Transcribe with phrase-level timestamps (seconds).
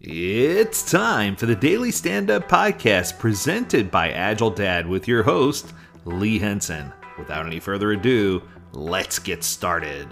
[0.00, 5.72] It's time for the Daily Stand Up Podcast presented by Agile Dad with your host,
[6.04, 6.92] Lee Henson.
[7.16, 10.08] Without any further ado, let's get started.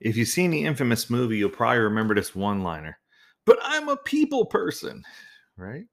[0.00, 2.98] If you've seen the infamous movie, you'll probably remember this one liner,
[3.46, 5.04] but I'm a people person,
[5.56, 5.86] right?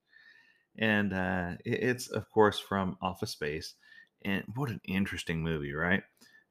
[0.79, 3.75] And uh, it's, of course, from Office Space.
[4.23, 6.01] And what an interesting movie, right?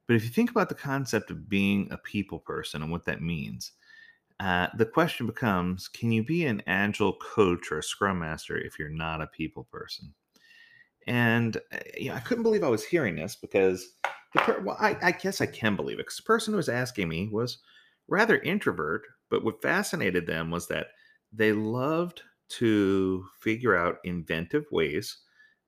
[0.06, 3.22] But if you think about the concept of being a people person and what that
[3.22, 3.72] means,
[4.40, 8.78] uh, the question becomes can you be an agile coach or a scrum master if
[8.78, 10.12] you're not a people person?
[11.06, 13.94] And uh, you know, I couldn't believe I was hearing this because
[14.34, 16.68] the per- well, I, I guess I can believe it because the person who was
[16.68, 17.58] asking me was
[18.08, 20.88] rather introvert, but what fascinated them was that
[21.32, 25.18] they loved to figure out inventive ways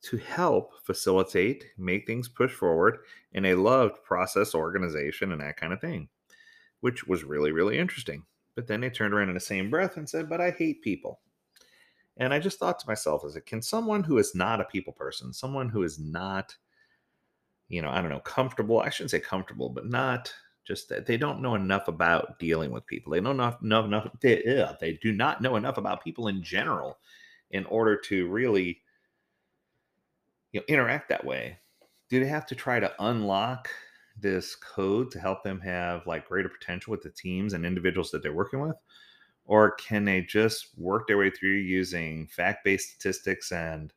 [0.07, 2.99] to help facilitate, make things push forward,
[3.33, 6.09] in a loved process organization and that kind of thing,
[6.81, 8.23] which was really, really interesting.
[8.55, 11.21] But then they turned around in the same breath and said, But I hate people.
[12.19, 14.93] And I just thought to myself, is it can someone who is not a people
[14.93, 16.57] person, someone who is not,
[17.69, 20.33] you know, I don't know, comfortable, I shouldn't say comfortable, but not
[20.65, 23.13] just that they don't know enough about dealing with people.
[23.13, 24.43] They don't know enough, enough they,
[24.81, 26.99] they do not know enough about people in general
[27.51, 28.81] in order to really
[30.53, 31.59] you know, interact that way.
[32.09, 33.69] Do they have to try to unlock
[34.19, 38.23] this code to help them have like greater potential with the teams and individuals that
[38.23, 38.77] they're working with?
[39.45, 43.93] Or can they just work their way through using fact-based statistics and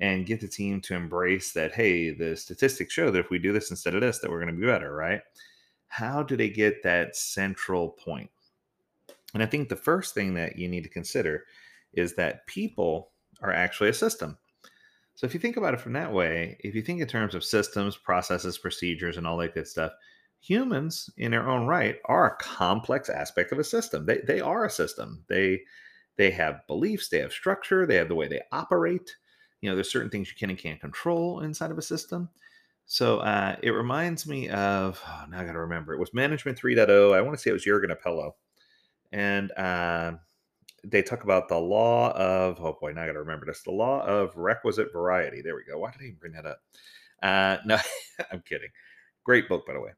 [0.00, 3.52] and get the team to embrace that hey the statistics show that if we do
[3.52, 5.22] this instead of this that we're going to be better right
[5.88, 8.30] how do they get that central point?
[9.34, 11.44] and i think the first thing that you need to consider
[11.92, 13.10] is that people
[13.42, 14.38] are actually a system
[15.18, 17.42] so if you think about it from that way, if you think in terms of
[17.42, 19.90] systems, processes, procedures, and all that good stuff,
[20.38, 24.06] humans in their own right are a complex aspect of a system.
[24.06, 25.24] They they are a system.
[25.28, 25.62] They
[26.18, 29.16] they have beliefs, they have structure, they have the way they operate.
[29.60, 32.28] You know, there's certain things you can and can't control inside of a system.
[32.86, 36.60] So uh, it reminds me of oh, now I got to remember it was Management
[36.60, 37.12] 3.0.
[37.12, 38.34] I want to say it was Jurgen Appelo,
[39.10, 40.12] and uh,
[40.84, 43.62] they talk about the law of oh boy, now I got to remember this.
[43.62, 45.42] The law of requisite variety.
[45.42, 45.78] There we go.
[45.78, 46.60] Why did I even bring that up?
[47.22, 47.78] Uh, no,
[48.32, 48.70] I'm kidding.
[49.24, 49.90] Great book, by the way.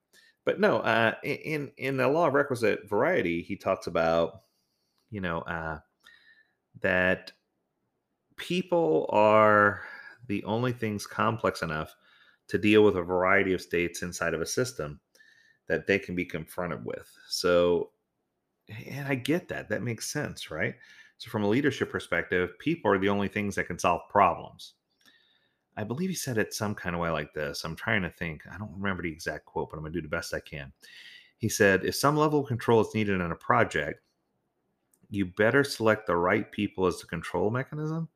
[0.45, 4.43] But no, uh, in in the law of requisite variety, he talks about
[5.11, 5.79] you know uh,
[6.81, 7.33] that
[8.37, 9.83] people are
[10.29, 11.95] the only things complex enough
[12.49, 14.99] to deal with a variety of states inside of a system
[15.69, 17.09] that they can be confronted with.
[17.29, 17.91] So
[18.89, 19.69] and I get that.
[19.69, 20.75] That makes sense, right?
[21.19, 24.75] So, from a leadership perspective, people are the only things that can solve problems.
[25.77, 27.65] I believe he said it some kind of way like this.
[27.65, 28.43] I'm trying to think.
[28.53, 30.73] I don't remember the exact quote, but I'm going to do the best I can.
[31.39, 34.01] He said, If some level of control is needed in a project,
[35.11, 38.09] you better select the right people as the control mechanism.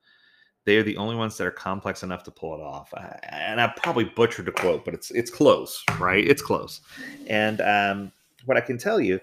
[0.65, 2.93] They are the only ones that are complex enough to pull it off.
[3.25, 6.27] and I probably butchered the quote, but it's it's close, right?
[6.27, 6.81] It's close.
[7.27, 8.13] And um,
[8.47, 9.21] what I can tell you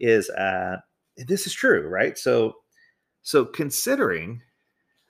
[0.00, 0.76] is uh,
[1.16, 2.16] this is true, right?
[2.18, 2.56] So,
[3.22, 4.42] so considering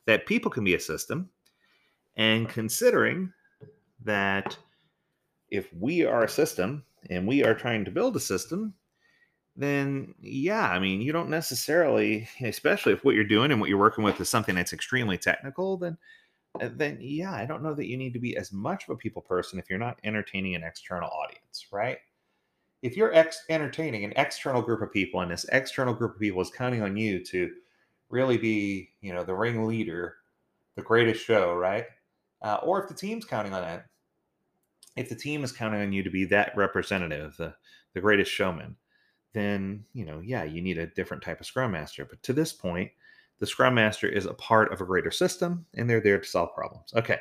[0.06, 1.30] that people can be a system,
[2.16, 3.32] and considering
[4.04, 4.56] that
[5.50, 8.74] if we are a system and we are trying to build a system,
[9.56, 13.78] then yeah, I mean, you don't necessarily, especially if what you're doing and what you're
[13.78, 15.98] working with is something that's extremely technical, then
[16.60, 18.96] uh, then yeah, I don't know that you need to be as much of a
[18.96, 21.98] people person if you're not entertaining an external audience, right?
[22.82, 26.42] If you're ex- entertaining an external group of people and this external group of people
[26.42, 27.50] is counting on you to
[28.10, 30.16] really be you know the ring leader
[30.74, 31.86] the greatest show right?
[32.42, 33.86] Uh, or if the team's counting on that
[34.96, 37.54] if the team is counting on you to be that representative the,
[37.94, 38.76] the greatest showman
[39.32, 42.04] then you know yeah you need a different type of scrum master.
[42.04, 42.90] But to this point
[43.38, 46.54] the scrum master is a part of a greater system and they're there to solve
[46.54, 46.92] problems.
[46.94, 47.18] Okay.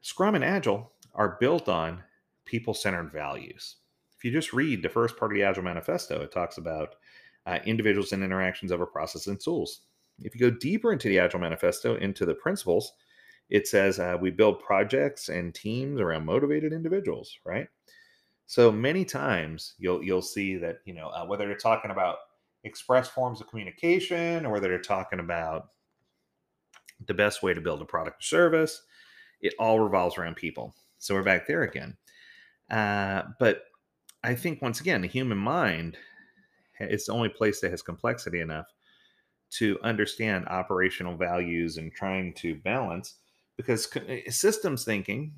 [0.00, 2.02] Scrum and agile are built on
[2.46, 3.76] people-centered values
[4.20, 6.96] if you just read the first part of the Agile Manifesto, it talks about
[7.46, 9.80] uh, individuals and interactions over processes and tools.
[10.18, 12.92] If you go deeper into the Agile Manifesto, into the principles,
[13.48, 17.66] it says uh, we build projects and teams around motivated individuals, right?
[18.46, 22.16] So many times you'll you'll see that you know uh, whether they're talking about
[22.64, 25.68] express forms of communication or whether they're talking about
[27.06, 28.82] the best way to build a product or service,
[29.40, 30.74] it all revolves around people.
[30.98, 31.96] So we're back there again.
[32.70, 33.62] Uh, but
[34.22, 35.96] I think once again, the human mind
[36.80, 38.66] is the only place that has complexity enough
[39.50, 43.16] to understand operational values and trying to balance
[43.56, 45.32] because eh, systems thinking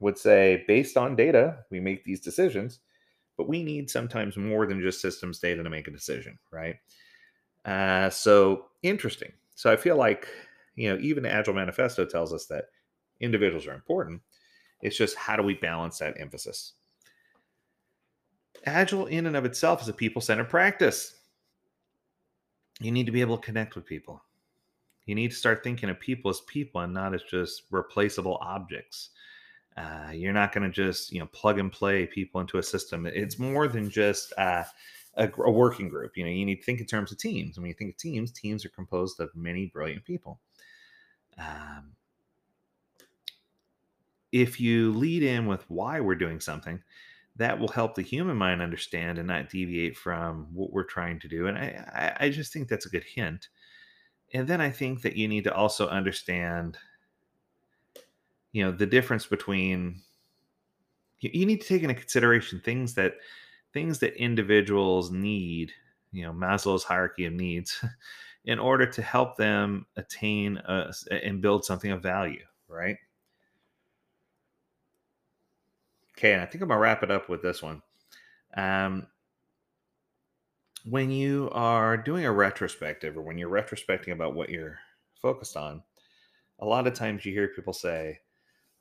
[0.00, 2.80] would say based on data we make these decisions
[3.36, 6.76] but we need sometimes more than just systems data to make a decision, right?
[7.64, 9.32] Uh, so interesting.
[9.54, 10.28] So I feel like,
[10.76, 12.66] you know, even the Agile Manifesto tells us that
[13.20, 14.22] individuals are important.
[14.82, 16.74] It's just how do we balance that emphasis?
[18.64, 21.16] Agile, in and of itself, is a people centered practice.
[22.80, 24.22] You need to be able to connect with people.
[25.06, 29.10] You need to start thinking of people as people and not as just replaceable objects.
[29.76, 33.06] Uh, you're not going to just you know plug and play people into a system.
[33.06, 34.64] It's more than just uh,
[35.16, 36.16] a, a, working group.
[36.16, 37.56] You know, you need to think in terms of teams.
[37.56, 40.40] And when you think of teams, teams are composed of many brilliant people.
[41.38, 41.92] Um,
[44.32, 46.80] if you lead in with why we're doing something,
[47.36, 51.28] that will help the human mind understand and not deviate from what we're trying to
[51.28, 51.46] do.
[51.48, 53.48] And I, I just think that's a good hint.
[54.32, 56.78] And then I think that you need to also understand,
[58.52, 60.02] you know, the difference between
[61.20, 63.14] you, you need to take into consideration things that
[63.72, 65.72] things that individuals need,
[66.12, 67.84] you know, Maslow's hierarchy of needs,
[68.44, 72.96] in order to help them attain a, and build something of value, right?
[76.16, 77.82] Okay, and I think I'm gonna wrap it up with this one.
[78.56, 79.06] Um,
[80.84, 84.78] when you are doing a retrospective or when you're retrospecting about what you're
[85.20, 85.82] focused on,
[86.60, 88.20] a lot of times you hear people say,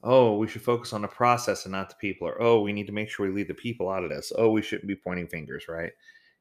[0.04, 2.88] oh, we should focus on the process and not the people, or oh, we need
[2.88, 4.32] to make sure we leave the people out of this.
[4.38, 5.92] Oh, we shouldn't be pointing fingers, right?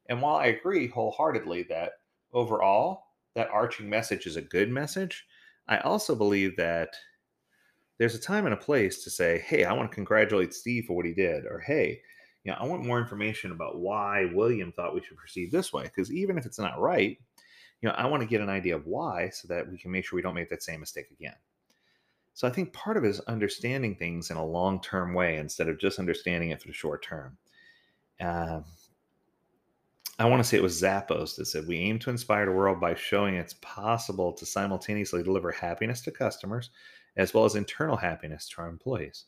[0.07, 1.93] And while I agree wholeheartedly that
[2.33, 3.05] overall
[3.35, 5.25] that arching message is a good message,
[5.67, 6.89] I also believe that
[8.03, 10.93] there's a time and a place to say, hey, I want to congratulate Steve for
[10.93, 12.01] what he did, or hey,
[12.43, 15.83] you know, I want more information about why William thought we should proceed this way.
[15.83, 17.17] Because even if it's not right,
[17.81, 20.03] you know, I want to get an idea of why so that we can make
[20.03, 21.37] sure we don't make that same mistake again.
[22.33, 25.69] So I think part of it is understanding things in a long term way instead
[25.69, 27.37] of just understanding it for the short term.
[28.19, 28.59] Uh,
[30.19, 32.81] I want to say it was Zappos that said, We aim to inspire the world
[32.81, 36.69] by showing it's possible to simultaneously deliver happiness to customers
[37.17, 39.25] as well as internal happiness to our employees.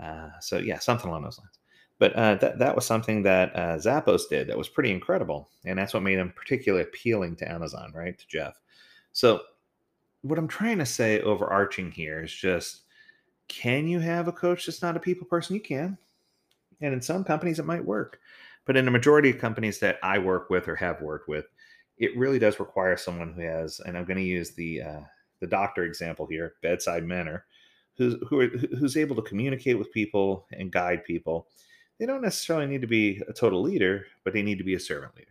[0.00, 1.58] Uh, so yeah, something along those lines.
[1.98, 5.78] But uh, that that was something that uh, Zappos did that was pretty incredible, and
[5.78, 8.18] that's what made them particularly appealing to Amazon, right?
[8.18, 8.60] To Jeff.
[9.12, 9.40] So
[10.20, 12.82] what I'm trying to say, overarching here, is just:
[13.48, 15.54] can you have a coach that's not a people person?
[15.54, 15.96] You can,
[16.82, 18.20] and in some companies it might work,
[18.66, 21.46] but in a majority of companies that I work with or have worked with,
[21.96, 23.80] it really does require someone who has.
[23.80, 25.00] And I'm going to use the uh,
[25.40, 27.44] the doctor example here, bedside manner,
[27.96, 31.48] who's who are, who's able to communicate with people and guide people.
[31.98, 34.80] They don't necessarily need to be a total leader, but they need to be a
[34.80, 35.30] servant leader.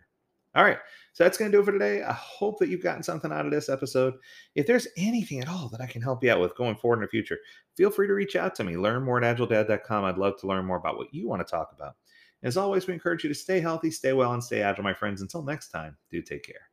[0.55, 0.79] All right,
[1.11, 2.01] so that's going to do it for today.
[2.01, 4.13] I hope that you've gotten something out of this episode.
[4.55, 7.01] If there's anything at all that I can help you out with going forward in
[7.01, 7.39] the future,
[7.75, 8.77] feel free to reach out to me.
[8.77, 10.05] Learn more at agiledad.com.
[10.05, 11.95] I'd love to learn more about what you want to talk about.
[12.41, 15.21] As always, we encourage you to stay healthy, stay well, and stay agile, my friends.
[15.21, 16.69] Until next time, do take care.